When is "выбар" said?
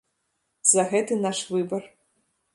1.53-1.83